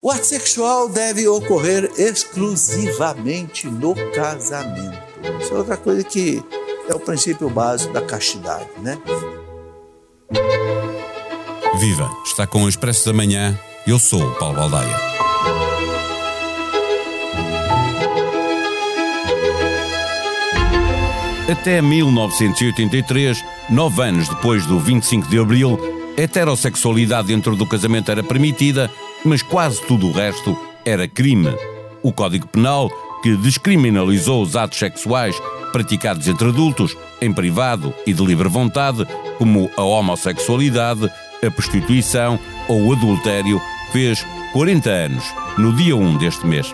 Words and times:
O 0.00 0.12
ato 0.12 0.26
sexual 0.26 0.88
deve 0.88 1.26
ocorrer 1.26 1.90
exclusivamente 1.98 3.66
no 3.66 3.96
casamento. 4.12 4.96
Isso 5.40 5.52
é 5.52 5.58
outra 5.58 5.76
coisa 5.76 6.04
que 6.04 6.40
é 6.88 6.94
o 6.94 7.00
princípio 7.00 7.50
básico 7.50 7.92
da 7.92 8.00
castidade, 8.00 8.68
né? 8.80 8.96
Viva! 11.80 12.08
Está 12.24 12.46
com 12.46 12.62
o 12.62 12.68
Expresso 12.68 13.06
da 13.06 13.12
Manhã. 13.12 13.58
Eu 13.88 13.98
sou 13.98 14.22
o 14.22 14.34
Paulo 14.36 14.54
Baldaia. 14.54 14.96
Até 21.50 21.82
1983, 21.82 23.44
nove 23.68 24.00
anos 24.02 24.28
depois 24.28 24.64
do 24.64 24.78
25 24.78 25.26
de 25.26 25.40
Abril, 25.40 25.76
a 26.16 26.20
heterossexualidade 26.20 27.26
dentro 27.26 27.56
do 27.56 27.66
casamento 27.66 28.12
era 28.12 28.22
permitida 28.22 28.88
mas 29.24 29.42
quase 29.42 29.80
tudo 29.82 30.08
o 30.08 30.12
resto 30.12 30.56
era 30.84 31.08
crime. 31.08 31.54
O 32.02 32.12
Código 32.12 32.46
Penal, 32.46 32.90
que 33.22 33.36
descriminalizou 33.36 34.42
os 34.42 34.56
atos 34.56 34.78
sexuais 34.78 35.36
praticados 35.72 36.28
entre 36.28 36.48
adultos, 36.48 36.96
em 37.20 37.32
privado 37.32 37.92
e 38.06 38.12
de 38.12 38.24
livre 38.24 38.48
vontade, 38.48 39.06
como 39.36 39.70
a 39.76 39.82
homossexualidade, 39.82 41.10
a 41.44 41.50
prostituição 41.50 42.38
ou 42.68 42.86
o 42.86 42.92
adultério, 42.92 43.60
fez 43.92 44.24
40 44.52 44.90
anos, 44.90 45.24
no 45.56 45.74
dia 45.74 45.94
1 45.94 46.16
deste 46.16 46.46
mês. 46.46 46.72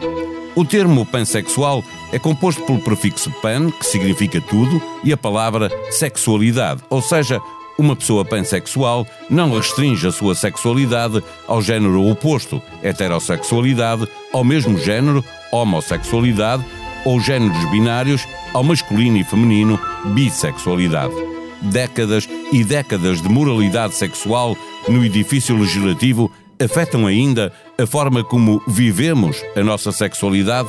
O 0.55 0.65
termo 0.65 1.05
pansexual 1.05 1.83
é 2.13 2.19
composto 2.19 2.63
pelo 2.63 2.79
prefixo 2.79 3.31
pan, 3.43 3.71
que 3.71 3.85
significa 3.85 4.41
tudo, 4.41 4.81
e 5.03 5.13
a 5.13 5.17
palavra 5.17 5.69
sexualidade, 5.91 6.83
ou 6.89 7.03
seja, 7.03 7.41
uma 7.79 7.97
pessoa 7.97 8.25
pansexual 8.25 9.07
não 9.29 9.55
restringe 9.55 10.07
a 10.07 10.13
sua 10.13 10.35
sexualidade 10.35 11.23
ao 11.47 11.61
género 11.61 12.07
oposto, 12.07 12.63
heterossexualidade, 12.83 14.07
ao 14.33 14.45
mesmo 14.45 14.79
género, 14.79 15.25
homossexualidade, 15.53 16.65
ou 17.05 17.21
géneros 17.21 17.71
binários, 17.71 18.27
ao 18.53 18.65
masculino 18.65 19.19
e 19.19 19.25
feminino, 19.25 19.79
bissexualidade. 20.07 21.15
Décadas 21.61 22.29
e 22.53 22.65
décadas 22.65 23.21
de 23.21 23.29
moralidade 23.29 23.95
sexual 23.95 24.57
no 24.89 25.05
edifício 25.05 25.57
legislativo 25.57 26.31
afetam 26.63 27.07
ainda 27.07 27.53
a 27.79 27.87
forma 27.87 28.23
como 28.23 28.63
vivemos 28.67 29.43
a 29.57 29.63
nossa 29.63 29.93
sexualidade 29.93 30.69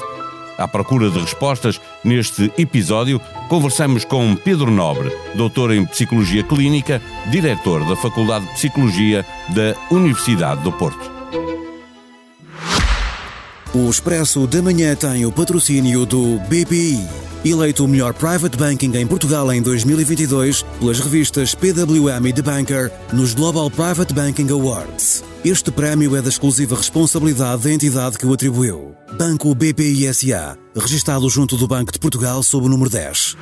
à 0.58 0.68
procura 0.68 1.10
de 1.10 1.20
respostas, 1.20 1.80
neste 2.04 2.52
episódio 2.58 3.20
conversamos 3.50 4.06
com 4.06 4.36
Pedro 4.36 4.72
Nobre, 4.72 5.12
doutor 5.36 5.72
em 5.72 5.86
Psicologia 5.86 6.44
Clínica, 6.44 7.02
diretor 7.30 7.86
da 7.86 7.96
Faculdade 7.96 8.46
de 8.46 8.54
Psicologia 8.54 9.26
da 9.50 9.76
Universidade 9.94 10.62
do 10.64 10.72
Porto. 10.72 11.16
O 13.74 13.90
Expresso 13.90 14.48
da 14.48 14.62
Manhã 14.62 14.96
tem 14.96 15.26
o 15.26 15.32
patrocínio 15.34 16.06
do 16.06 16.40
BPI, 16.48 17.06
eleito 17.44 17.84
o 17.84 17.88
melhor 17.90 18.14
private 18.14 18.56
banking 18.56 18.96
em 18.96 19.06
Portugal 19.06 19.52
em 19.52 19.62
2022 19.62 20.64
pelas 20.80 21.00
revistas 21.02 21.54
PWM 21.54 22.26
e 22.26 22.34
The 22.34 22.42
Banker 22.42 22.92
nos 23.12 23.34
Global 23.34 23.70
Private 23.70 24.14
Banking 24.14 24.50
Awards. 24.50 25.35
Este 25.46 25.70
prémio 25.70 26.16
é 26.16 26.24
da 26.24 26.30
exclusiva 26.30 26.76
responsabilidade 26.76 27.66
da 27.66 27.72
entidade 27.72 28.18
que 28.18 28.26
o 28.26 28.34
atribuiu. 28.34 28.96
Banco 29.16 29.54
BPI 29.54 30.12
SA, 30.12 30.58
registado 30.76 31.30
junto 31.30 31.56
do 31.56 31.68
Banco 31.68 31.92
de 31.92 32.00
Portugal 32.00 32.42
sob 32.42 32.66
o 32.66 32.70
número 32.70 32.90
10. 32.90 33.38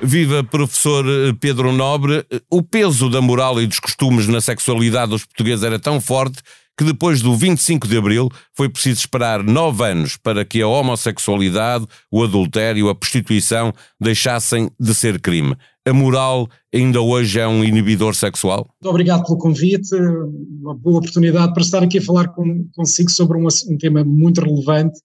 Viva 0.00 0.42
professor 0.42 1.04
Pedro 1.38 1.72
Nobre. 1.72 2.24
O 2.50 2.62
peso 2.62 3.10
da 3.10 3.20
moral 3.20 3.60
e 3.60 3.66
dos 3.66 3.78
costumes 3.78 4.28
na 4.28 4.40
sexualidade 4.40 5.10
dos 5.10 5.26
portugueses 5.26 5.62
era 5.62 5.78
tão 5.78 6.00
forte 6.00 6.38
que 6.74 6.84
depois 6.84 7.20
do 7.20 7.36
25 7.36 7.86
de 7.86 7.98
Abril 7.98 8.30
foi 8.56 8.70
preciso 8.70 9.00
esperar 9.00 9.42
nove 9.42 9.84
anos 9.84 10.16
para 10.16 10.42
que 10.42 10.62
a 10.62 10.68
homossexualidade, 10.68 11.86
o 12.10 12.24
adultério, 12.24 12.88
a 12.88 12.94
prostituição 12.94 13.74
deixassem 14.00 14.70
de 14.80 14.94
ser 14.94 15.20
crime 15.20 15.54
a 15.88 15.92
moral 15.92 16.48
ainda 16.72 17.00
hoje 17.00 17.40
é 17.40 17.48
um 17.48 17.64
inibidor 17.64 18.14
sexual? 18.14 18.68
Muito 18.80 18.90
obrigado 18.90 19.24
pelo 19.24 19.38
convite, 19.38 19.94
uma 19.94 20.74
boa 20.74 20.98
oportunidade 20.98 21.52
para 21.52 21.62
estar 21.62 21.82
aqui 21.82 21.98
a 21.98 22.02
falar 22.02 22.28
com, 22.28 22.68
consigo 22.74 23.10
sobre 23.10 23.38
um, 23.38 23.46
um 23.46 23.78
tema 23.78 24.04
muito 24.04 24.40
relevante. 24.40 24.98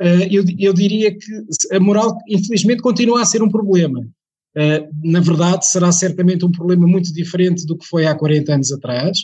Uh, 0.00 0.26
eu, 0.30 0.44
eu, 0.58 0.72
diria 0.72 1.16
que 1.16 1.76
a 1.76 1.78
moral, 1.78 2.16
infelizmente, 2.28 2.82
continua 2.82 3.22
a 3.22 3.24
ser 3.24 3.42
um 3.42 3.50
problema. 3.50 4.00
Uh, 4.00 4.88
na 5.04 5.20
verdade, 5.20 5.66
será 5.66 5.92
certamente 5.92 6.44
um 6.44 6.50
problema 6.50 6.86
muito 6.86 7.12
diferente 7.12 7.66
do 7.66 7.76
que 7.76 7.86
foi 7.86 8.06
há 8.06 8.14
40 8.14 8.54
anos 8.54 8.72
atrás, 8.72 9.18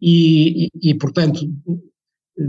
e, 0.00 0.66
e, 0.66 0.90
e 0.90 0.94
portanto, 0.94 1.40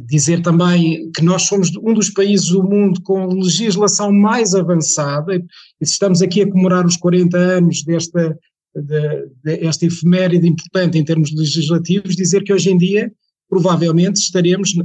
dizer 0.07 0.41
também 0.41 1.11
que 1.11 1.23
nós 1.23 1.43
somos 1.43 1.75
um 1.77 1.93
dos 1.93 2.09
países 2.09 2.49
do 2.49 2.63
mundo 2.63 3.01
com 3.01 3.25
legislação 3.27 4.11
mais 4.11 4.53
avançada, 4.53 5.35
e 5.35 5.43
estamos 5.81 6.21
aqui 6.21 6.41
a 6.41 6.47
comemorar 6.47 6.85
os 6.85 6.95
40 6.97 7.37
anos 7.37 7.83
desta, 7.83 8.37
de, 8.75 9.27
de, 9.43 9.65
esta 9.65 9.85
efeméride 9.85 10.47
importante 10.47 10.97
em 10.97 11.03
termos 11.03 11.33
legislativos, 11.33 12.15
dizer 12.15 12.43
que 12.43 12.53
hoje 12.53 12.69
em 12.69 12.77
dia 12.77 13.11
provavelmente 13.49 14.17
estaremos, 14.17 14.75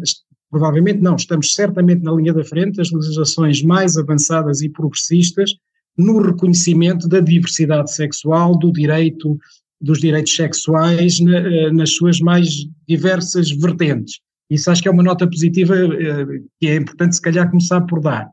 provavelmente 0.50 1.00
não, 1.00 1.16
estamos 1.16 1.54
certamente 1.54 2.02
na 2.02 2.12
linha 2.12 2.32
da 2.32 2.44
frente 2.44 2.76
das 2.76 2.90
legislações 2.90 3.62
mais 3.62 3.98
avançadas 3.98 4.62
e 4.62 4.70
progressistas 4.70 5.50
no 5.98 6.20
reconhecimento 6.20 7.06
da 7.06 7.20
diversidade 7.20 7.92
sexual, 7.92 8.58
do 8.58 8.72
direito, 8.72 9.38
dos 9.80 10.00
direitos 10.00 10.34
sexuais 10.34 11.20
na, 11.20 11.38
eh, 11.38 11.70
nas 11.70 11.90
suas 11.90 12.20
mais 12.20 12.48
diversas 12.88 13.50
vertentes. 13.50 14.18
Isso 14.50 14.70
acho 14.70 14.82
que 14.82 14.88
é 14.88 14.90
uma 14.90 15.02
nota 15.02 15.26
positiva 15.26 15.74
eh, 15.74 16.40
que 16.60 16.68
é 16.68 16.76
importante 16.76 17.16
se 17.16 17.22
calhar 17.22 17.48
começar 17.50 17.80
por 17.82 18.00
dar. 18.00 18.28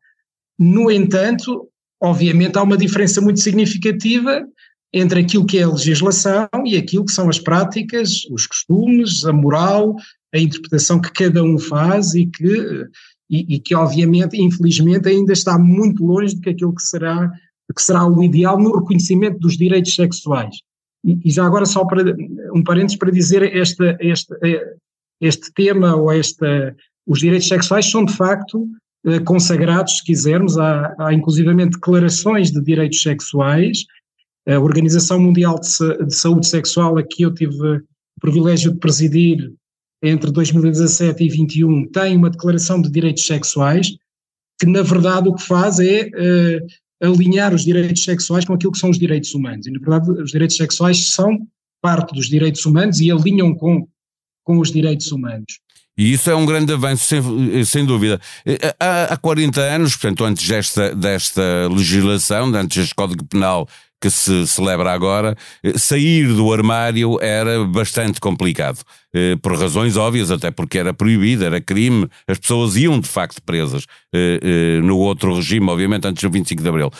No 0.59 0.91
entanto, 0.91 1.69
obviamente 2.01 2.57
há 2.57 2.63
uma 2.63 2.77
diferença 2.77 3.21
muito 3.21 3.39
significativa 3.39 4.45
entre 4.93 5.21
aquilo 5.21 5.45
que 5.45 5.57
é 5.57 5.63
a 5.63 5.69
legislação 5.69 6.49
e 6.65 6.75
aquilo 6.75 7.05
que 7.05 7.13
são 7.13 7.29
as 7.29 7.39
práticas, 7.39 8.25
os 8.29 8.45
costumes, 8.45 9.25
a 9.25 9.31
moral, 9.31 9.95
a 10.33 10.39
interpretação 10.39 10.99
que 10.99 11.11
cada 11.11 11.43
um 11.43 11.57
faz 11.57 12.13
e 12.13 12.25
que, 12.25 12.85
e, 13.29 13.55
e 13.55 13.59
que 13.59 13.73
obviamente, 13.73 14.41
infelizmente, 14.41 15.07
ainda 15.07 15.31
está 15.31 15.57
muito 15.57 16.05
longe 16.05 16.35
de 16.35 16.41
que 16.41 16.49
aquilo 16.49 16.75
que 16.75 16.83
será, 16.83 17.31
que 17.73 17.81
será 17.81 18.05
o 18.05 18.21
ideal 18.21 18.59
no 18.59 18.77
reconhecimento 18.77 19.39
dos 19.39 19.57
direitos 19.57 19.95
sexuais. 19.95 20.57
E, 21.05 21.19
e 21.25 21.31
já 21.31 21.45
agora 21.45 21.65
só 21.65 21.85
para 21.85 22.03
um 22.53 22.63
parênteses 22.63 22.97
para 22.97 23.11
dizer 23.11 23.43
esta, 23.55 23.97
esta, 23.99 24.37
eh, 24.43 24.75
este 25.21 25.53
tema 25.53 25.95
ou 25.95 26.11
esta, 26.11 26.75
os 27.05 27.19
direitos 27.19 27.47
sexuais 27.47 27.89
são 27.89 28.03
de 28.03 28.13
facto 28.13 28.67
eh, 29.05 29.19
consagrados, 29.19 29.97
se 29.97 30.03
quisermos, 30.03 30.57
há, 30.57 30.93
há 30.99 31.13
inclusivamente 31.13 31.73
declarações 31.73 32.51
de 32.51 32.61
direitos 32.61 33.01
sexuais. 33.01 33.85
A 34.47 34.59
Organização 34.59 35.19
Mundial 35.19 35.59
de, 35.59 36.05
de 36.05 36.15
Saúde 36.15 36.47
Sexual, 36.47 36.97
a 36.97 37.03
que 37.03 37.23
eu 37.23 37.33
tive 37.33 37.55
o 37.55 37.81
privilégio 38.19 38.71
de 38.71 38.79
presidir 38.79 39.53
entre 40.03 40.31
2017 40.31 41.23
e 41.23 41.27
2021, 41.27 41.87
tem 41.91 42.17
uma 42.17 42.29
declaração 42.29 42.81
de 42.81 42.89
direitos 42.89 43.25
sexuais, 43.25 43.87
que 44.59 44.65
na 44.65 44.81
verdade 44.81 45.29
o 45.29 45.35
que 45.35 45.43
faz 45.43 45.79
é 45.79 46.07
uh, 46.07 47.07
alinhar 47.07 47.53
os 47.53 47.63
direitos 47.63 48.03
sexuais 48.03 48.45
com 48.45 48.53
aquilo 48.53 48.71
que 48.71 48.79
são 48.79 48.89
os 48.89 48.97
direitos 48.97 49.33
humanos. 49.33 49.67
E 49.67 49.71
na 49.71 49.79
verdade 49.79 50.09
os 50.21 50.31
direitos 50.31 50.57
sexuais 50.57 51.09
são 51.09 51.47
parte 51.81 52.13
dos 52.15 52.27
direitos 52.27 52.65
humanos 52.65 52.99
e 52.99 53.11
alinham 53.11 53.53
com 53.55 53.87
com 54.43 54.59
os 54.59 54.71
direitos 54.71 55.11
humanos. 55.11 55.59
E 55.97 56.13
isso 56.13 56.29
é 56.29 56.35
um 56.35 56.45
grande 56.45 56.73
avanço, 56.73 57.05
sem, 57.05 57.63
sem 57.65 57.85
dúvida. 57.85 58.19
Eh, 58.45 58.73
há, 58.79 59.13
há 59.13 59.17
40 59.17 59.61
anos, 59.61 59.95
portanto, 59.95 60.23
antes 60.23 60.47
desta, 60.47 60.95
desta 60.95 61.67
legislação, 61.69 62.47
antes 62.55 62.77
deste 62.77 62.95
Código 62.95 63.25
Penal 63.25 63.67
que 64.03 64.09
se 64.09 64.47
celebra 64.47 64.91
agora, 64.91 65.37
eh, 65.63 65.77
sair 65.77 66.33
do 66.33 66.51
armário 66.51 67.19
era 67.21 67.63
bastante 67.65 68.19
complicado. 68.19 68.79
Eh, 69.13 69.35
por 69.43 69.55
razões 69.55 69.95
óbvias, 69.95 70.31
até 70.31 70.49
porque 70.49 70.79
era 70.79 70.91
proibido, 70.91 71.45
era 71.45 71.61
crime, 71.61 72.07
as 72.27 72.39
pessoas 72.39 72.75
iam 72.75 72.99
de 72.99 73.07
facto 73.07 73.39
presas 73.43 73.85
no 74.83 74.97
outro 74.97 75.35
regime, 75.35 75.69
obviamente, 75.69 76.07
antes 76.07 76.23
do 76.23 76.31
25 76.31 76.63
de 76.63 76.69
Abril. 76.69 76.91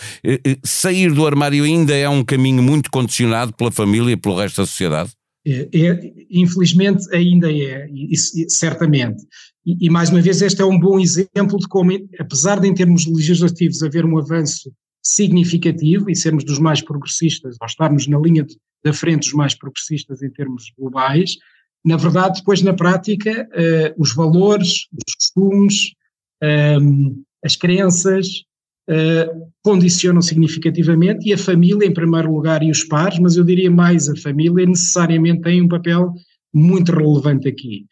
Sair 0.62 1.12
do 1.12 1.26
armário 1.26 1.64
ainda 1.64 1.94
é 1.94 2.08
um 2.08 2.22
caminho 2.22 2.62
muito 2.62 2.90
condicionado 2.90 3.52
pela 3.52 3.72
família 3.72 4.12
e 4.12 4.16
pelo 4.16 4.36
resto 4.36 4.62
da 4.62 4.66
sociedade? 4.66 5.10
É, 5.44 5.68
é, 5.72 6.12
infelizmente 6.30 7.04
ainda 7.14 7.50
é, 7.50 7.88
isso, 7.90 8.32
certamente. 8.48 9.24
E, 9.66 9.86
e, 9.86 9.90
mais 9.90 10.08
uma 10.08 10.20
vez 10.20 10.40
este 10.40 10.62
é 10.62 10.64
um 10.64 10.78
bom 10.78 11.00
exemplo 11.00 11.58
de 11.58 11.66
como, 11.68 11.90
apesar 12.18 12.60
de 12.60 12.68
em 12.68 12.74
termos 12.74 13.06
legislativos 13.06 13.82
haver 13.82 14.04
um 14.04 14.18
avanço 14.18 14.72
significativo 15.02 16.08
e 16.08 16.14
sermos 16.14 16.44
dos 16.44 16.60
mais 16.60 16.80
progressistas, 16.80 17.56
ou 17.60 17.66
estarmos 17.66 18.06
na 18.06 18.18
linha 18.18 18.46
da 18.84 18.92
frente 18.92 19.24
dos 19.24 19.32
mais 19.32 19.54
progressistas 19.54 20.22
em 20.22 20.30
termos 20.30 20.72
globais, 20.78 21.36
na 21.84 21.96
verdade 21.96 22.38
depois 22.38 22.62
na 22.62 22.72
prática 22.72 23.48
uh, 23.52 24.00
os 24.00 24.14
valores, 24.14 24.86
os 24.92 25.14
costumes, 25.14 25.92
um, 26.40 26.46
ehm, 26.46 27.22
as 27.44 27.56
crenças, 27.56 28.44
uh, 28.90 29.52
condicionam 29.62 30.20
significativamente 30.20 31.28
e 31.28 31.32
a 31.32 31.38
família, 31.38 31.86
em 31.86 31.94
primeiro 31.94 32.32
lugar, 32.32 32.62
e 32.62 32.70
os 32.70 32.84
pares, 32.84 33.18
mas 33.18 33.36
eu 33.36 33.44
diria 33.44 33.70
mais 33.70 34.08
a 34.08 34.16
família, 34.16 34.66
necessariamente 34.66 35.42
tem 35.42 35.62
um 35.62 35.68
papel 35.68 36.12
muito 36.52 36.92
relevante 36.92 37.48
aqui. 37.48 37.86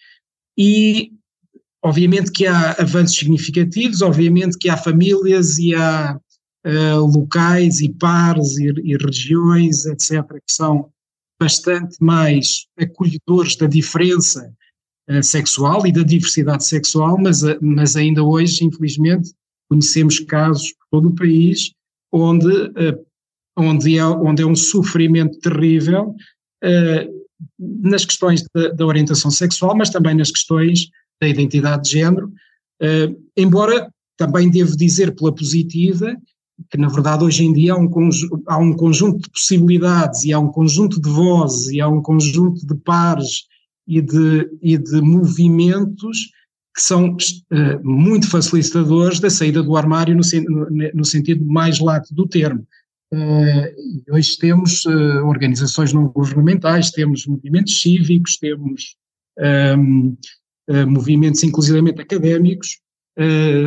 E 0.58 1.12
obviamente 1.82 2.30
que 2.30 2.46
há 2.46 2.72
avanços 2.72 3.16
significativos, 3.16 4.02
obviamente 4.02 4.58
que 4.58 4.68
há 4.68 4.76
famílias 4.76 5.58
e 5.58 5.74
há 5.74 6.18
uh, 6.66 7.06
locais 7.06 7.80
e 7.80 7.88
pares 7.94 8.58
e, 8.58 8.66
e 8.84 8.96
regiões, 8.96 9.86
etc., 9.86 10.22
que 10.46 10.52
são 10.52 10.90
bastante 11.40 11.96
mais 12.00 12.66
acolhedores 12.78 13.56
da 13.56 13.66
diferença 13.66 14.52
uh, 15.08 15.22
sexual 15.22 15.86
e 15.86 15.92
da 15.92 16.02
diversidade 16.02 16.64
sexual, 16.64 17.16
mas, 17.18 17.40
mas 17.62 17.96
ainda 17.96 18.22
hoje, 18.22 18.64
infelizmente, 18.64 19.32
conhecemos 19.68 20.18
casos 20.20 20.74
todo 20.90 21.08
o 21.08 21.14
país 21.14 21.72
onde, 22.12 22.48
uh, 22.48 23.06
onde, 23.56 23.98
é, 23.98 24.04
onde 24.04 24.42
é 24.42 24.46
um 24.46 24.56
sofrimento 24.56 25.38
terrível 25.40 26.14
nas 27.58 28.04
questões 28.04 28.44
da, 28.54 28.68
da, 28.68 28.84
orientação 28.84 29.30
sexual, 29.30 29.74
mas 29.74 29.88
também 29.88 30.14
nas 30.14 30.30
questões 30.30 30.90
da 31.18 31.26
identidade 31.26 31.84
de 31.84 31.92
género, 31.92 32.30
embora 33.34 33.90
também 34.18 34.50
devo 34.50 34.76
dizer 34.76 35.14
pela 35.14 35.34
positiva 35.34 36.14
que 36.68 36.76
na 36.76 36.88
verdade 36.88 37.24
hoje 37.24 37.44
em 37.44 37.52
dia 37.52 37.72
há 37.72 37.78
um, 37.78 37.88
há 38.46 38.58
um 38.58 38.72
conjunto 38.74 39.22
de 39.22 39.30
possibilidades 39.30 40.24
e 40.24 40.32
há 40.32 40.38
um 40.38 40.48
conjunto 40.48 41.00
de 41.00 41.08
vozes 41.08 41.68
e 41.68 41.80
há 41.80 41.88
um 41.88 42.02
conjunto 42.02 42.66
de 42.66 42.74
pares 42.74 43.46
e 43.86 44.02
de, 44.02 44.50
e 44.60 44.76
de 44.76 45.00
movimentos 45.00 46.30
que 46.74 46.82
são 46.82 47.10
uh, 47.16 47.16
muito 47.82 48.30
facilitadores 48.30 49.20
da 49.20 49.28
saída 49.28 49.62
do 49.62 49.76
armário 49.76 50.14
no, 50.14 50.22
no, 50.48 50.90
no 50.94 51.04
sentido 51.04 51.44
mais 51.44 51.78
lato 51.80 52.14
do 52.14 52.26
termo. 52.26 52.66
Uh, 53.12 54.14
hoje 54.14 54.38
temos 54.38 54.84
uh, 54.84 55.26
organizações 55.26 55.92
não 55.92 56.06
governamentais, 56.08 56.90
temos 56.90 57.26
movimentos 57.26 57.80
cívicos, 57.80 58.36
temos 58.36 58.96
um, 59.76 60.16
ehm, 60.68 60.86
movimentos 60.86 61.42
inclusivamente 61.42 62.00
académicos, 62.00 62.78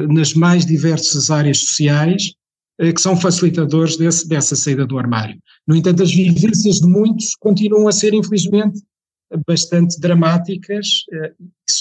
nas 0.10 0.34
mais 0.34 0.66
diversas 0.66 1.30
áreas 1.30 1.60
sociais, 1.60 2.34
que 2.80 3.00
são 3.00 3.16
facilitadores 3.16 3.98
desse, 3.98 4.28
dessa 4.28 4.56
saída 4.56 4.86
do 4.86 4.98
armário. 4.98 5.38
No 5.68 5.76
entanto, 5.76 6.02
as 6.02 6.12
vivências 6.12 6.80
de 6.80 6.88
muitos 6.88 7.36
continuam 7.36 7.88
a 7.88 7.92
ser, 7.92 8.14
infelizmente, 8.14 8.82
bastante 9.46 10.00
dramáticas 10.00 11.04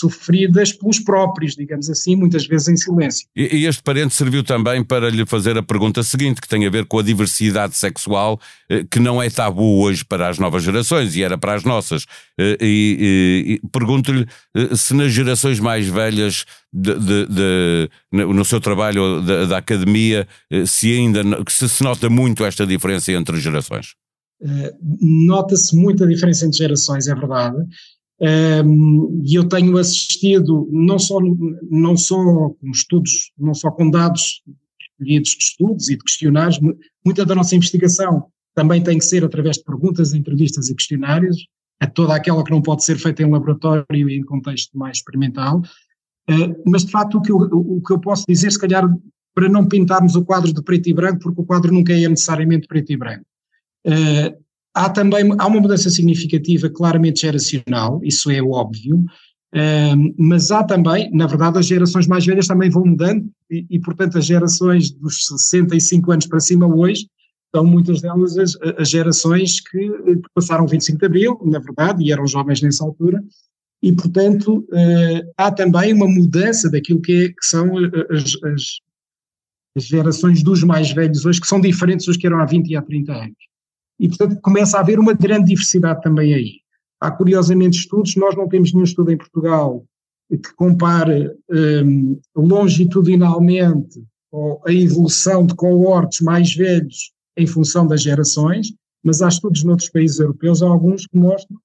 sofridas 0.03 0.73
pelos 0.73 0.99
próprios, 0.99 1.55
digamos 1.55 1.89
assim, 1.89 2.17
muitas 2.17 2.47
vezes 2.47 2.69
em 2.69 2.77
silêncio. 2.77 3.27
E, 3.37 3.59
e, 3.59 3.67
este 3.67 3.83
parente 3.83 4.15
serviu 4.15 4.43
também 4.43 4.83
para 4.83 5.09
lhe 5.09 5.25
fazer 5.25 5.57
a 5.57 5.63
pergunta 5.63 6.03
seguinte, 6.03 6.41
que 6.41 6.49
tem 6.49 6.67
a 6.67 6.71
ver 6.71 6.87
com 6.87 6.99
a 6.99 7.03
diversidade 7.03 7.77
sexual, 7.77 8.41
eh, 8.69 8.85
que 8.91 8.99
não 8.99 9.23
é 9.23 9.31
tabu 9.31 9.81
hoje 9.81 10.05
para 10.05 10.29
as 10.29 10.39
novas 10.39 10.63
gerações 10.63 11.17
e 11.17 11.23
era 11.23 11.39
para 11.39 11.55
as 11.55 11.65
nossas. 11.65 12.05
E, 12.39 12.59
e, 12.61 13.61
e 13.65 13.69
pergunto-lhe 13.69 14.27
se 14.77 14.95
nas 14.95 15.13
gerações 15.13 15.61
mais 15.61 15.87
velhas 15.87 16.45
de, 16.73 16.95
de, 16.99 17.27
de, 17.27 17.89
no 18.11 18.45
seu 18.45 18.61
trabalho 18.61 19.21
da, 19.21 19.47
da 19.47 19.59
academia, 19.59 20.27
se 20.67 20.93
ainda 20.93 21.23
se, 21.49 21.69
se 21.69 21.83
nota 21.83 22.11
muito 22.11 22.45
esta 22.45 22.67
diferença 22.67 23.13
entre 23.13 23.41
gerações. 23.41 23.95
Eh, 24.45 24.75
nota-se 25.01 25.77
muita 25.77 26.07
diferença 26.07 26.45
entre 26.45 26.59
gerações, 26.59 27.07
é 27.07 27.15
verdade. 27.15 27.57
E 28.23 29.35
eu 29.35 29.49
tenho 29.49 29.77
assistido, 29.79 30.69
não 30.71 30.99
só, 30.99 31.19
não 31.69 31.97
só 31.97 32.17
com 32.51 32.71
estudos, 32.71 33.33
não 33.37 33.53
só 33.53 33.71
com 33.71 33.91
dados 33.91 34.43
escolhidos 34.81 35.31
de 35.31 35.43
estudos 35.43 35.89
e 35.89 35.97
de 35.97 36.05
questionários, 36.05 36.61
muita 37.05 37.27
da 37.27 37.35
nossa 37.35 37.57
investigação 37.57 38.27
também 38.55 38.83
tem 38.83 38.99
que 38.99 39.05
ser 39.05 39.25
através 39.25 39.57
de 39.57 39.65
perguntas, 39.65 40.15
entrevistas 40.15 40.69
e 40.69 40.75
questionários, 40.75 41.47
é 41.81 41.87
toda 41.87 42.15
aquela 42.15 42.45
que 42.45 42.51
não 42.51 42.63
pode 42.63 42.85
ser 42.85 42.97
feita 42.97 43.23
em 43.23 43.31
laboratório 43.31 44.09
e 44.09 44.17
em 44.17 44.23
contexto 44.23 44.77
mais 44.79 44.99
experimental. 44.99 45.61
Uh, 46.31 46.63
mas 46.65 46.85
de 46.85 46.93
facto 46.93 47.19
o 47.19 47.23
que, 47.23 47.33
eu, 47.33 47.37
o 47.37 47.83
que 47.83 47.93
eu 47.93 47.99
posso 47.99 48.25
dizer, 48.29 48.53
se 48.53 48.59
calhar, 48.59 48.85
para 49.35 49.49
não 49.49 49.67
pintarmos 49.67 50.15
o 50.15 50.25
quadro 50.25 50.53
de 50.53 50.63
preto 50.63 50.89
e 50.89 50.95
branco, 50.95 51.19
porque 51.21 51.41
o 51.41 51.45
quadro 51.45 51.73
nunca 51.73 51.93
é 51.93 52.09
necessariamente 52.09 52.69
preto 52.69 52.93
e 52.93 52.97
branco. 52.97 53.25
Uh, 53.85 54.43
há 54.75 54.89
também 54.89 55.31
há 55.39 55.47
uma 55.47 55.61
mudança 55.61 55.91
significativa, 55.91 56.71
claramente 56.71 57.21
geracional, 57.21 58.01
isso 58.03 58.31
é 58.31 58.43
óbvio, 58.43 58.97
uh, 59.55 60.15
mas 60.17 60.51
há 60.51 60.65
também, 60.65 61.11
na 61.13 61.27
verdade, 61.27 61.59
as 61.59 61.67
gerações 61.67 62.07
mais 62.07 62.25
velhas 62.25 62.47
também 62.47 62.71
vão 62.71 62.85
mudando 62.85 63.31
e, 63.51 63.67
e, 63.71 63.81
portanto, 63.81 64.19
as 64.19 64.27
gerações 64.27 64.91
dos 64.91 65.27
65 65.27 66.13
anos 66.13 66.27
para 66.27 66.41
cima 66.41 66.67
hoje 66.67 67.07
são 67.55 67.65
muitas 67.67 68.01
delas 68.01 68.39
as, 68.39 68.57
as 68.79 68.89
gerações 68.89 69.61
que, 69.61 69.79
que 69.79 70.29
passaram 70.35 70.67
25 70.67 70.99
de 70.99 71.07
Abril, 71.07 71.39
na 71.45 71.59
verdade, 71.59 72.03
e 72.03 72.11
eram 72.11 72.27
jovens 72.27 72.63
nessa 72.63 72.83
altura, 72.83 73.23
e, 73.83 73.93
portanto, 73.93 74.67
uh, 74.71 75.33
há 75.37 75.51
também 75.51 75.93
uma 75.93 76.09
mudança 76.09 76.71
daquilo 76.71 77.03
que, 77.03 77.25
é, 77.25 77.29
que 77.29 77.45
são 77.45 77.77
as, 77.77 78.37
as, 78.45 78.79
as, 79.77 79.85
gerações 79.85 80.43
dos 80.43 80.63
mais 80.63 80.93
velhos 80.93 81.27
hoje, 81.27 81.41
que 81.41 81.47
são 81.47 81.61
diferentes 81.61 82.07
dos 82.07 82.17
que 82.17 82.27
eram 82.27 82.39
há 82.39 82.45
20 82.45 82.69
e 82.69 82.77
há 82.77 82.83
30 82.83 83.13
anos 83.13 83.52
e, 83.99 84.09
portanto, 84.09 84.41
começa 84.41 84.77
a 84.77 84.81
haver 84.81 84.99
uma 84.99 85.13
grande 85.13 85.47
diversidade 85.47 86.03
também 86.03 86.35
aí. 86.35 86.53
Há, 87.01 87.11
curiosamente, 87.11 87.79
estudos, 87.79 88.17
nós 88.17 88.37
não 88.37 88.49
temos 88.49 88.73
nenhum 88.73 88.85
estudo 88.85 89.11
em 89.11 89.17
Portugal 89.17 89.85
que 90.29 90.55
compare 90.55 91.31
um, 91.51 92.19
longitudinalmente 92.35 94.03
a 94.67 94.73
evolução 94.73 95.45
de 95.45 95.55
coortes 95.55 96.21
mais 96.21 96.55
velhos 96.55 97.13
em 97.37 97.47
função 97.47 97.87
das 97.87 98.03
gerações, 98.03 98.73
mas 99.05 99.21
há 99.21 99.29
estudos 99.29 99.63
noutros 99.65 99.91
países 99.91 100.19
europeus, 100.21 100.63
há 100.63 100.69
alguns 100.69 101.07
que 101.07 101.17
mostram 101.17 101.59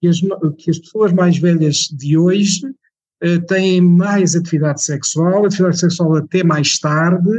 que 0.00 0.08
as, 0.08 0.20
que 0.58 0.70
as 0.70 0.78
pessoas 0.78 1.12
mais 1.12 1.38
velhas 1.38 1.88
de 1.92 2.18
hoje 2.18 2.66
uh, 2.66 3.40
têm 3.46 3.80
mais 3.80 4.34
atividade 4.34 4.82
sexual, 4.82 5.46
atividade 5.46 5.78
sexual 5.78 6.16
até 6.16 6.42
mais 6.42 6.78
tarde, 6.78 7.30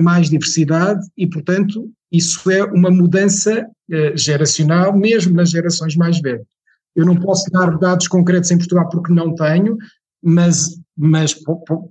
mais 0.00 0.30
diversidade 0.30 1.04
e, 1.16 1.26
portanto, 1.26 1.90
isso 2.10 2.50
é 2.50 2.64
uma 2.64 2.90
mudança 2.90 3.66
uh, 3.90 4.16
geracional, 4.16 4.96
mesmo 4.96 5.34
nas 5.34 5.50
gerações 5.50 5.96
mais 5.96 6.20
velhas. 6.20 6.46
Eu 6.94 7.04
não 7.04 7.16
posso 7.16 7.50
dar 7.50 7.76
dados 7.78 8.08
concretos 8.08 8.50
em 8.50 8.58
Portugal 8.58 8.88
porque 8.88 9.12
não 9.12 9.34
tenho, 9.34 9.76
mas, 10.22 10.78
mas 10.96 11.34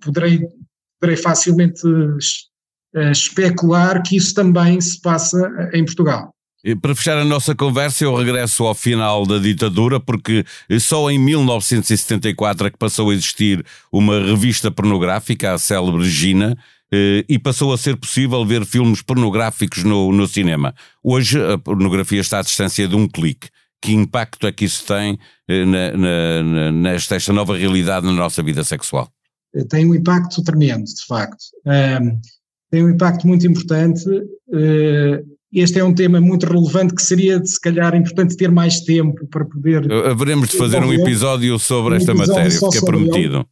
poderei, 0.02 0.48
poderei 1.00 1.22
facilmente 1.22 1.86
uh, 1.86 2.18
especular 3.12 4.02
que 4.02 4.16
isso 4.16 4.34
também 4.34 4.80
se 4.82 5.00
passa 5.00 5.70
em 5.74 5.84
Portugal. 5.86 6.34
Para 6.82 6.96
fechar 6.96 7.20
a 7.20 7.26
nossa 7.26 7.54
conversa, 7.54 8.06
eu 8.06 8.16
regresso 8.16 8.64
ao 8.64 8.74
final 8.74 9.24
da 9.24 9.38
ditadura, 9.38 10.00
porque 10.00 10.44
só 10.80 11.12
em 11.12 11.20
1974 11.20 12.66
é 12.66 12.72
que 12.72 12.78
passou 12.78 13.12
a 13.12 13.14
existir 13.14 13.64
uma 13.92 14.20
revista 14.20 14.72
pornográfica, 14.72 15.54
a 15.54 15.60
célebre 15.60 16.10
Gina, 16.10 16.58
eh, 16.58 16.75
e 16.92 17.40
passou 17.40 17.74
a 17.74 17.78
ser 17.78 17.98
possível 17.98 18.46
ver 18.46 18.66
filmes 18.66 19.02
pornográficos 19.02 19.84
no, 19.84 20.12
no 20.12 20.28
cinema. 20.28 20.74
Hoje 21.04 21.42
a 21.44 21.58
pornografia 21.58 22.22
está 22.22 22.40
à 22.40 22.42
distância 22.42 22.88
de 22.88 22.96
um 22.96 23.08
clique. 23.08 23.50
Que 23.82 23.94
impacto 23.94 24.48
é 24.48 24.52
que 24.52 24.66
isso 24.66 24.84
tem 24.86 25.20
eh, 25.48 25.64
na, 25.64 25.92
na, 25.92 26.72
nesta 26.72 27.16
esta 27.16 27.32
nova 27.32 27.56
realidade 27.56 28.06
na 28.06 28.14
nossa 28.14 28.42
vida 28.42 28.64
sexual? 28.64 29.08
Eh, 29.56 29.64
tem 29.64 29.86
um 29.86 29.94
impacto 29.94 30.44
tremendo, 30.44 30.86
de 30.86 31.06
facto. 31.08 31.44
Um, 31.66 32.20
tem 32.72 32.84
um 32.84 32.90
impacto 32.90 33.28
muito 33.28 33.46
importante. 33.46 34.10
Uh, 34.10 35.24
este 35.54 35.80
é 35.80 35.84
um 35.84 35.94
tema 35.94 36.20
muito 36.20 36.48
relevante 36.48 36.96
que 36.96 37.02
seria, 37.02 37.44
se 37.46 37.62
calhar, 37.62 37.96
importante 37.96 38.36
ter 38.36 38.50
mais 38.50 38.82
tempo 38.82 39.26
para 39.28 39.46
poder. 39.46 39.90
Haveremos 39.92 40.50
de 40.50 40.58
fazer 40.58 40.84
um 40.84 40.92
episódio 40.92 41.58
sobre 41.60 41.94
um 41.94 41.98
esta 41.98 42.12
episódio 42.12 42.44
matéria, 42.44 42.70
que 42.72 42.78
é 42.78 42.82
prometido. 42.82 43.48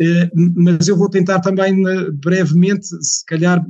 Eh, 0.00 0.30
mas 0.34 0.88
eu 0.88 0.96
vou 0.96 1.08
tentar 1.08 1.40
também 1.40 1.82
brevemente, 2.14 2.86
se 2.86 3.24
calhar, 3.26 3.64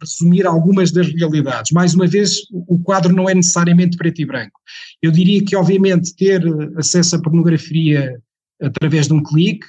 resumir 0.00 0.46
algumas 0.46 0.92
das 0.92 1.08
realidades. 1.08 1.72
Mais 1.72 1.94
uma 1.94 2.06
vez, 2.06 2.40
o 2.52 2.78
quadro 2.78 3.14
não 3.14 3.28
é 3.28 3.34
necessariamente 3.34 3.96
preto 3.96 4.20
e 4.20 4.26
branco. 4.26 4.60
Eu 5.02 5.10
diria 5.10 5.44
que, 5.44 5.56
obviamente, 5.56 6.14
ter 6.14 6.42
acesso 6.76 7.16
à 7.16 7.22
pornografia 7.22 8.20
através 8.60 9.06
de 9.06 9.12
um 9.12 9.22
clique 9.22 9.66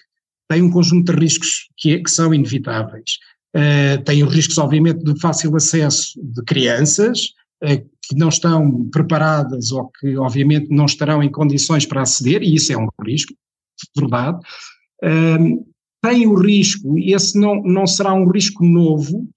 tem 0.49 0.63
um 0.63 0.71
conjunto 0.71 1.13
de 1.13 1.19
riscos 1.19 1.69
que, 1.77 1.93
é, 1.93 1.99
que 1.99 2.09
são 2.09 2.33
inevitáveis. 2.33 3.19
Uh, 3.55 4.03
tem 4.03 4.23
os 4.23 4.33
riscos, 4.33 4.57
obviamente, 4.57 5.03
de 5.03 5.19
fácil 5.19 5.55
acesso 5.55 6.19
de 6.21 6.43
crianças 6.43 7.33
uh, 7.63 7.89
que 8.03 8.15
não 8.15 8.29
estão 8.29 8.89
preparadas 8.89 9.71
ou 9.71 9.91
que, 9.99 10.17
obviamente, 10.17 10.69
não 10.71 10.85
estarão 10.85 11.21
em 11.21 11.31
condições 11.31 11.85
para 11.85 12.01
aceder, 12.01 12.41
e 12.41 12.55
isso 12.55 12.73
é 12.73 12.77
um 12.77 12.87
risco 13.05 13.33
verdade, 13.97 14.39
um, 15.03 15.65
tem 16.01 16.27
o 16.27 16.35
risco, 16.35 16.97
e 16.97 17.13
esse 17.13 17.37
não, 17.37 17.61
não 17.63 17.85
será 17.85 18.13
um 18.13 18.29
risco 18.29 18.63
novo, 18.63 19.27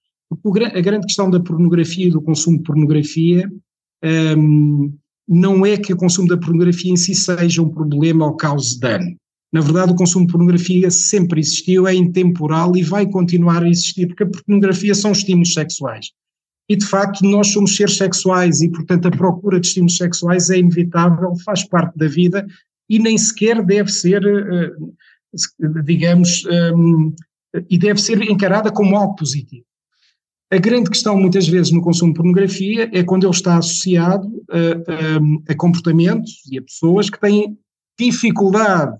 porque 0.42 0.64
a 0.64 0.80
grande 0.80 1.06
questão 1.06 1.28
da 1.28 1.40
pornografia 1.40 2.06
e 2.06 2.10
do 2.10 2.22
consumo 2.22 2.58
de 2.58 2.62
pornografia 2.62 3.50
um, 4.36 4.92
não 5.28 5.64
é 5.64 5.76
que 5.76 5.92
o 5.92 5.96
consumo 5.96 6.28
da 6.28 6.36
pornografia 6.36 6.92
em 6.92 6.96
si 6.96 7.14
seja 7.14 7.62
um 7.62 7.68
problema 7.68 8.26
ou 8.26 8.36
cause 8.36 8.78
dano. 8.78 9.16
Na 9.52 9.60
verdade, 9.60 9.92
o 9.92 9.96
consumo 9.96 10.26
de 10.26 10.32
pornografia 10.32 10.90
sempre 10.90 11.40
existiu, 11.40 11.86
é 11.86 11.94
intemporal 11.94 12.74
e 12.76 12.82
vai 12.82 13.06
continuar 13.06 13.62
a 13.62 13.68
existir, 13.68 14.06
porque 14.06 14.22
a 14.22 14.30
pornografia 14.30 14.94
são 14.94 15.12
estímulos 15.12 15.52
sexuais. 15.52 16.06
E, 16.68 16.76
de 16.76 16.86
facto, 16.86 17.22
nós 17.22 17.48
somos 17.48 17.76
seres 17.76 17.96
sexuais 17.96 18.62
e, 18.62 18.70
portanto, 18.70 19.08
a 19.08 19.10
procura 19.10 19.60
de 19.60 19.66
estímulos 19.66 19.96
sexuais 19.96 20.48
é 20.48 20.58
inevitável, 20.58 21.34
faz 21.44 21.64
parte 21.64 21.98
da 21.98 22.08
vida 22.08 22.46
e 22.92 22.98
nem 22.98 23.16
sequer 23.16 23.64
deve 23.64 23.90
ser, 23.90 24.22
uh, 24.22 25.82
digamos, 25.82 26.44
um, 26.44 27.14
e 27.70 27.78
deve 27.78 27.98
ser 27.98 28.20
encarada 28.20 28.70
como 28.70 28.94
algo 28.94 29.14
positivo. 29.14 29.64
A 30.52 30.58
grande 30.58 30.90
questão, 30.90 31.18
muitas 31.18 31.48
vezes, 31.48 31.72
no 31.72 31.80
consumo 31.80 32.12
de 32.12 32.18
pornografia 32.18 32.90
é 32.92 33.02
quando 33.02 33.24
ele 33.24 33.32
está 33.32 33.56
associado 33.56 34.28
a, 34.50 35.48
a, 35.48 35.52
a 35.52 35.56
comportamentos 35.56 36.42
e 36.50 36.58
a 36.58 36.62
pessoas 36.62 37.08
que 37.08 37.18
têm 37.18 37.56
dificuldade 37.98 38.94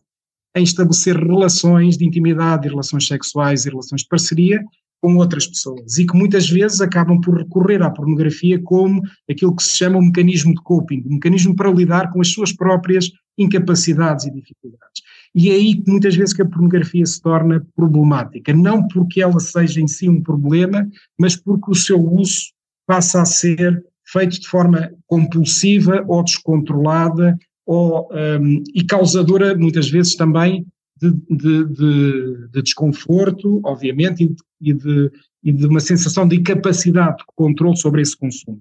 em 0.56 0.62
estabelecer 0.64 1.14
relações 1.14 1.98
de 1.98 2.06
intimidade, 2.06 2.68
relações 2.68 3.06
sexuais 3.06 3.66
e 3.66 3.68
relações 3.68 4.00
de 4.00 4.08
parceria 4.08 4.64
com 5.02 5.16
outras 5.16 5.46
pessoas 5.46 5.98
e 5.98 6.06
que 6.06 6.16
muitas 6.16 6.48
vezes 6.48 6.80
acabam 6.80 7.20
por 7.20 7.36
recorrer 7.36 7.82
à 7.82 7.90
pornografia 7.90 8.58
como 8.62 9.02
aquilo 9.30 9.54
que 9.54 9.62
se 9.62 9.76
chama 9.76 9.98
um 9.98 10.06
mecanismo 10.06 10.54
de 10.54 10.62
coping, 10.62 11.02
um 11.04 11.14
mecanismo 11.14 11.54
para 11.54 11.70
lidar 11.70 12.10
com 12.10 12.22
as 12.22 12.28
suas 12.28 12.52
próprias 12.52 13.10
incapacidades 13.38 14.26
e 14.26 14.30
dificuldades. 14.30 15.02
E 15.34 15.50
é 15.50 15.54
aí 15.54 15.74
que 15.74 15.90
muitas 15.90 16.14
vezes 16.14 16.34
que 16.34 16.42
a 16.42 16.48
pornografia 16.48 17.04
se 17.06 17.20
torna 17.20 17.66
problemática, 17.74 18.52
não 18.52 18.86
porque 18.86 19.22
ela 19.22 19.40
seja 19.40 19.80
em 19.80 19.88
si 19.88 20.08
um 20.08 20.22
problema, 20.22 20.86
mas 21.18 21.36
porque 21.36 21.70
o 21.70 21.74
seu 21.74 21.98
uso 21.98 22.52
passa 22.86 23.22
a 23.22 23.24
ser 23.24 23.82
feito 24.04 24.40
de 24.40 24.48
forma 24.48 24.92
compulsiva 25.06 26.04
ou 26.06 26.22
descontrolada 26.22 27.38
ou, 27.64 28.08
um, 28.12 28.62
e 28.74 28.84
causadora 28.84 29.56
muitas 29.56 29.88
vezes 29.88 30.14
também 30.16 30.66
de, 31.00 31.10
de, 31.30 31.64
de, 31.64 32.48
de 32.48 32.62
desconforto, 32.62 33.60
obviamente, 33.64 34.34
e 34.60 34.72
de, 34.72 35.10
e 35.42 35.52
de 35.52 35.66
uma 35.66 35.80
sensação 35.80 36.26
de 36.28 36.36
incapacidade 36.36 37.18
de 37.18 37.24
controle 37.34 37.76
sobre 37.76 38.02
esse 38.02 38.16
consumo. 38.16 38.60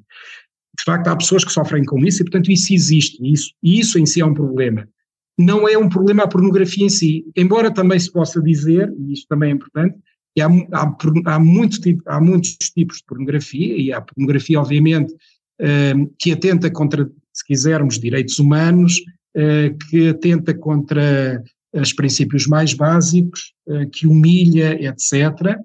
De 0.82 0.86
facto, 0.86 1.08
há 1.10 1.16
pessoas 1.16 1.46
que 1.46 1.52
sofrem 1.52 1.86
com 1.86 2.00
isso 2.00 2.22
e, 2.22 2.26
portanto, 2.26 2.52
isso 2.52 2.74
existe, 2.74 3.20
isso, 3.22 3.54
e 3.62 3.80
isso 3.80 4.00
em 4.00 4.06
si 4.06 4.20
é 4.20 4.26
um 4.26 4.34
problema. 4.34 4.90
Não 5.38 5.70
é 5.70 5.78
um 5.78 5.88
problema 5.88 6.24
a 6.24 6.28
pornografia 6.28 6.86
em 6.86 6.90
si, 6.90 7.24
embora 7.38 7.72
também 7.72 8.00
se 8.00 8.12
possa 8.12 8.42
dizer, 8.42 8.92
e 8.98 9.14
isto 9.14 9.28
também 9.28 9.52
é 9.52 9.54
importante, 9.54 9.96
que 10.34 10.42
há, 10.42 10.48
há, 10.48 10.96
há, 11.26 11.40
muito 11.40 11.80
tipo, 11.80 12.02
há 12.08 12.20
muitos 12.20 12.56
tipos 12.74 12.98
de 12.98 13.04
pornografia, 13.04 13.78
e 13.78 13.94
há 13.94 14.02
pornografia, 14.02 14.60
obviamente, 14.60 15.14
uh, 15.14 16.16
que 16.18 16.32
atenta 16.32 16.72
contra, 16.72 17.08
se 17.32 17.46
quisermos, 17.46 18.00
direitos 18.00 18.40
humanos, 18.40 18.98
uh, 19.38 19.78
que 19.88 20.10
atenta 20.10 20.52
contra 20.52 21.44
os 21.74 21.94
princípios 21.94 22.48
mais 22.48 22.74
básicos, 22.74 23.54
uh, 23.68 23.88
que 23.92 24.08
humilha, 24.08 24.84
etc., 24.84 25.60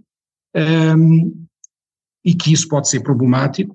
um, 0.55 1.47
e 2.23 2.35
que 2.35 2.53
isso 2.53 2.69
pode 2.69 2.91
ser 2.91 3.01
problemático, 3.01 3.75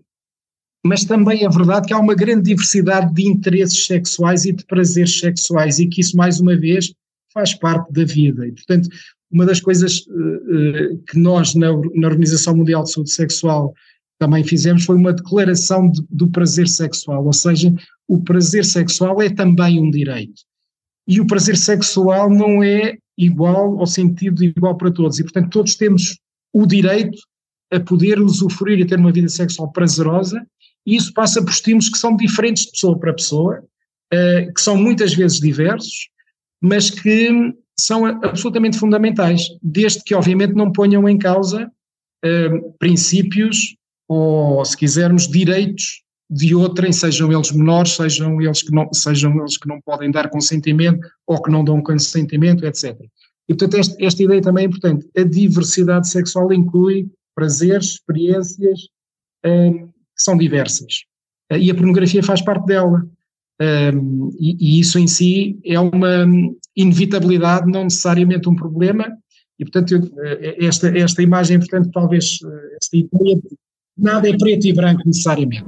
mas 0.83 1.05
também 1.05 1.45
é 1.45 1.49
verdade 1.49 1.87
que 1.87 1.93
há 1.93 1.99
uma 1.99 2.15
grande 2.15 2.43
diversidade 2.43 3.13
de 3.13 3.27
interesses 3.27 3.85
sexuais 3.85 4.45
e 4.45 4.51
de 4.51 4.65
prazeres 4.65 5.19
sexuais 5.19 5.79
e 5.79 5.87
que 5.87 6.01
isso, 6.01 6.17
mais 6.17 6.39
uma 6.39 6.55
vez, 6.55 6.91
faz 7.33 7.53
parte 7.53 7.91
da 7.93 8.03
vida. 8.03 8.47
E, 8.47 8.51
portanto, 8.51 8.89
uma 9.31 9.45
das 9.45 9.61
coisas 9.61 9.99
uh, 9.99 10.97
que 11.07 11.17
nós, 11.17 11.53
na, 11.55 11.67
na, 11.95 12.07
Organização 12.07 12.55
Mundial 12.55 12.83
de 12.83 12.91
Saúde 12.91 13.11
Sexual, 13.11 13.73
também 14.19 14.43
fizemos 14.43 14.83
foi 14.83 14.95
uma 14.95 15.13
declaração 15.13 15.89
de, 15.89 16.03
do 16.09 16.29
prazer 16.29 16.67
sexual, 16.67 17.25
ou 17.25 17.33
seja, 17.33 17.73
o 18.07 18.21
prazer 18.21 18.65
sexual 18.65 19.21
é 19.21 19.29
também 19.29 19.79
um 19.79 19.89
direito. 19.89 20.41
E 21.07 21.19
o 21.19 21.25
prazer 21.25 21.57
sexual 21.57 22.29
não 22.29 22.61
é 22.61 22.97
igual 23.17 23.79
ao 23.79 23.87
sentido 23.87 24.43
igual 24.43 24.77
para 24.77 24.91
todos, 24.91 25.19
e 25.19 25.23
portanto 25.23 25.49
todos 25.49 25.75
temos 25.75 26.19
o 26.53 26.65
direito 26.65 27.17
a 27.71 27.79
poder 27.79 28.19
usufruir 28.19 28.79
e 28.79 28.85
ter 28.85 28.99
uma 28.99 29.11
vida 29.11 29.29
sexual 29.29 29.71
prazerosa 29.71 30.45
e 30.85 30.95
isso 30.95 31.13
passa 31.13 31.41
por 31.41 31.51
estímulos 31.51 31.89
que 31.89 31.97
são 31.97 32.15
diferentes 32.15 32.65
de 32.65 32.71
pessoa 32.71 32.99
para 32.99 33.13
pessoa, 33.13 33.63
uh, 34.13 34.53
que 34.53 34.61
são 34.61 34.75
muitas 34.75 35.13
vezes 35.13 35.39
diversos, 35.39 36.09
mas 36.61 36.89
que 36.89 37.53
são 37.79 38.05
absolutamente 38.05 38.77
fundamentais, 38.77 39.47
desde 39.61 40.03
que 40.03 40.13
obviamente 40.13 40.53
não 40.53 40.71
ponham 40.71 41.07
em 41.07 41.17
causa 41.17 41.71
uh, 42.25 42.73
princípios 42.77 43.75
ou, 44.07 44.63
se 44.65 44.75
quisermos, 44.75 45.27
direitos 45.27 46.03
de 46.29 46.55
outrem, 46.55 46.93
sejam 46.93 47.31
eles 47.31 47.51
menores, 47.51 47.91
sejam 47.91 48.41
eles 48.41 48.61
que 48.61 48.71
não, 48.71 48.91
sejam 48.93 49.37
eles 49.37 49.57
que 49.57 49.67
não 49.67 49.81
podem 49.81 50.09
dar 50.09 50.29
consentimento 50.29 51.05
ou 51.27 51.41
que 51.41 51.51
não 51.51 51.63
dão 51.63 51.81
consentimento, 51.81 52.65
etc. 52.65 52.97
E 53.49 53.53
portanto 53.53 53.95
esta, 53.99 54.23
ideia 54.23 54.41
também 54.41 54.63
é 54.63 54.67
importante. 54.67 55.09
A 55.17 55.23
diversidade 55.23 56.07
sexual 56.07 56.53
inclui 56.53 57.09
prazeres, 57.35 57.93
experiências, 57.93 58.79
uh, 59.45 59.91
são 60.23 60.37
diversas. 60.37 61.03
Eh, 61.51 61.59
e 61.59 61.71
a 61.71 61.75
pornografia 61.75 62.23
faz 62.23 62.41
parte 62.41 62.65
dela. 62.65 63.05
Um, 63.93 64.31
e, 64.39 64.79
isso 64.79 64.97
em 64.97 65.05
si 65.05 65.59
é 65.63 65.79
uma 65.79 66.25
inevitabilidade, 66.75 67.69
não 67.71 67.83
necessariamente 67.83 68.49
um 68.49 68.55
problema, 68.55 69.07
e 69.59 69.63
portanto 69.63 70.11
eh, 70.23 70.65
esta, 70.65 70.87
esta 70.97 71.21
imagem, 71.21 71.59
portanto, 71.59 71.91
talvez 71.91 72.39
eh, 72.43 72.77
esta 72.81 72.97
ideia, 72.97 73.39
nada 73.95 74.27
é 74.27 74.35
preto 74.35 74.65
e 74.65 74.73
branco 74.73 75.03
necessariamente. 75.05 75.65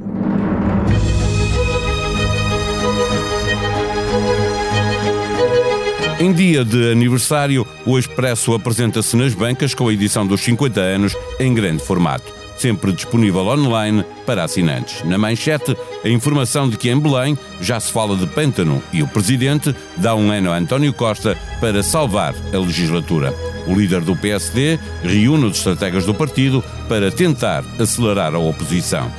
Em 6.19 6.33
dia 6.33 6.63
de 6.63 6.91
aniversário, 6.91 7.67
o 7.85 7.99
Expresso 7.99 8.55
apresenta-se 8.55 9.15
nas 9.15 9.35
bancas 9.35 9.75
com 9.75 9.89
a 9.89 9.93
edição 9.93 10.25
dos 10.25 10.41
50 10.41 10.79
anos 10.79 11.13
em 11.39 11.53
grande 11.53 11.83
formato 11.83 12.42
sempre 12.63 12.93
disponível 12.93 13.45
online 13.47 14.05
para 14.25 14.41
assinantes. 14.41 15.03
Na 15.03 15.17
manchete, 15.17 15.75
a 16.01 16.07
informação 16.07 16.69
de 16.69 16.77
que 16.77 16.89
em 16.89 16.97
Belém 16.97 17.37
já 17.59 17.77
se 17.77 17.91
fala 17.91 18.15
de 18.15 18.25
pântano 18.25 18.81
e 18.93 19.03
o 19.03 19.07
presidente 19.07 19.75
dá 19.97 20.15
um 20.15 20.31
ano 20.31 20.49
a 20.49 20.55
António 20.55 20.93
Costa 20.93 21.37
para 21.59 21.83
salvar 21.83 22.33
a 22.53 22.57
legislatura. 22.57 23.33
O 23.67 23.75
líder 23.75 23.99
do 23.99 24.15
PSD 24.15 24.79
reúne 25.03 25.47
os 25.47 25.57
estrategas 25.57 26.05
do 26.05 26.13
partido 26.13 26.63
para 26.87 27.11
tentar 27.11 27.65
acelerar 27.77 28.33
a 28.33 28.39
oposição. 28.39 29.11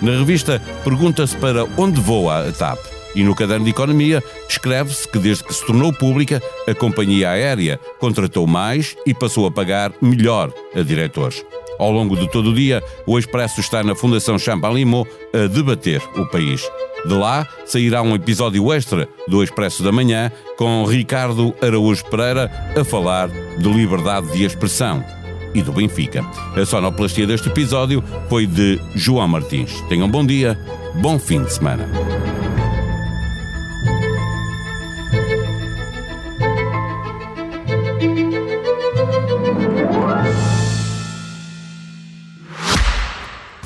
Na 0.00 0.12
revista, 0.12 0.62
pergunta-se 0.84 1.36
para 1.36 1.64
onde 1.76 2.00
voa 2.00 2.48
a 2.48 2.52
TAP. 2.52 2.78
E 3.16 3.24
no 3.24 3.34
caderno 3.34 3.64
de 3.64 3.72
economia, 3.72 4.22
escreve-se 4.48 5.08
que 5.08 5.18
desde 5.18 5.42
que 5.42 5.52
se 5.52 5.66
tornou 5.66 5.92
pública, 5.92 6.40
a 6.68 6.74
companhia 6.74 7.30
aérea 7.30 7.80
contratou 7.98 8.46
mais 8.46 8.96
e 9.04 9.12
passou 9.12 9.44
a 9.46 9.50
pagar 9.50 9.92
melhor 10.00 10.52
a 10.74 10.82
diretores. 10.82 11.44
Ao 11.82 11.90
longo 11.90 12.16
de 12.16 12.28
todo 12.28 12.50
o 12.50 12.54
dia, 12.54 12.80
o 13.04 13.18
Expresso 13.18 13.58
está 13.58 13.82
na 13.82 13.96
Fundação 13.96 14.38
Champalimau 14.38 15.04
a 15.34 15.48
debater 15.48 16.00
o 16.14 16.24
país. 16.26 16.62
De 17.04 17.12
lá 17.12 17.44
sairá 17.66 18.00
um 18.02 18.14
episódio 18.14 18.72
extra 18.72 19.08
do 19.26 19.42
Expresso 19.42 19.82
da 19.82 19.90
Manhã 19.90 20.30
com 20.56 20.84
Ricardo 20.84 21.52
Araújo 21.60 22.04
Pereira 22.04 22.48
a 22.80 22.84
falar 22.84 23.28
de 23.28 23.68
liberdade 23.68 24.30
de 24.30 24.44
expressão 24.44 25.04
e 25.52 25.60
do 25.60 25.72
Benfica. 25.72 26.24
A 26.54 26.64
sonoplastia 26.64 27.26
deste 27.26 27.48
episódio 27.48 28.02
foi 28.28 28.46
de 28.46 28.80
João 28.94 29.26
Martins. 29.26 29.72
Tenham 29.88 30.08
bom 30.08 30.24
dia, 30.24 30.56
bom 31.00 31.18
fim 31.18 31.42
de 31.42 31.52
semana. 31.52 31.88